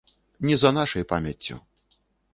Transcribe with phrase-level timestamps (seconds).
[0.49, 1.61] Не за нашай памяццю.